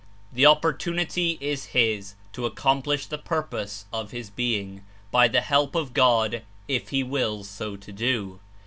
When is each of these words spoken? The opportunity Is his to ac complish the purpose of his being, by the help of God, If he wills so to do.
The 0.33 0.47
opportunity 0.47 1.37
Is 1.39 1.65
his 1.77 2.15
to 2.33 2.47
ac 2.47 2.55
complish 2.55 3.07
the 3.07 3.19
purpose 3.19 3.85
of 3.93 4.09
his 4.09 4.31
being, 4.31 4.81
by 5.11 5.27
the 5.27 5.41
help 5.41 5.75
of 5.75 5.93
God, 5.93 6.41
If 6.67 6.89
he 6.89 7.03
wills 7.03 7.47
so 7.47 7.75
to 7.75 7.91
do. 7.91 8.39